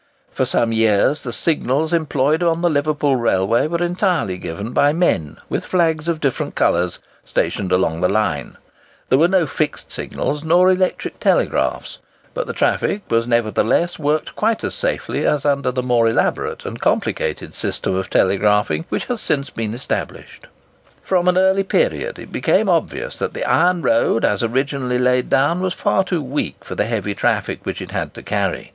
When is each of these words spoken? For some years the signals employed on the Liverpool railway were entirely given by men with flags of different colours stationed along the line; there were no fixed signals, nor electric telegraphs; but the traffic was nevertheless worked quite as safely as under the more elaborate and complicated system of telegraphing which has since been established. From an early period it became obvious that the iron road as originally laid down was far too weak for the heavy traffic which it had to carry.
For 0.31 0.45
some 0.45 0.73
years 0.73 1.21
the 1.21 1.31
signals 1.31 1.93
employed 1.93 2.41
on 2.41 2.63
the 2.63 2.71
Liverpool 2.71 3.17
railway 3.17 3.67
were 3.67 3.77
entirely 3.83 4.39
given 4.39 4.71
by 4.73 4.93
men 4.93 5.37
with 5.47 5.63
flags 5.63 6.07
of 6.07 6.19
different 6.19 6.55
colours 6.55 6.97
stationed 7.23 7.71
along 7.71 8.01
the 8.01 8.09
line; 8.09 8.57
there 9.09 9.19
were 9.19 9.27
no 9.27 9.45
fixed 9.45 9.91
signals, 9.91 10.43
nor 10.43 10.71
electric 10.71 11.19
telegraphs; 11.19 11.99
but 12.33 12.47
the 12.47 12.51
traffic 12.53 13.03
was 13.11 13.27
nevertheless 13.27 13.99
worked 13.99 14.35
quite 14.35 14.63
as 14.63 14.73
safely 14.73 15.23
as 15.27 15.45
under 15.45 15.69
the 15.71 15.83
more 15.83 16.07
elaborate 16.07 16.65
and 16.65 16.81
complicated 16.81 17.53
system 17.53 17.93
of 17.93 18.09
telegraphing 18.09 18.85
which 18.89 19.05
has 19.05 19.21
since 19.21 19.51
been 19.51 19.75
established. 19.75 20.47
From 21.03 21.27
an 21.27 21.37
early 21.37 21.61
period 21.63 22.17
it 22.17 22.31
became 22.31 22.69
obvious 22.69 23.19
that 23.19 23.35
the 23.35 23.45
iron 23.45 23.83
road 23.83 24.25
as 24.25 24.41
originally 24.41 24.97
laid 24.97 25.29
down 25.29 25.59
was 25.59 25.75
far 25.75 26.03
too 26.03 26.23
weak 26.23 26.55
for 26.65 26.73
the 26.73 26.85
heavy 26.85 27.13
traffic 27.13 27.59
which 27.67 27.83
it 27.83 27.91
had 27.91 28.15
to 28.15 28.23
carry. 28.23 28.69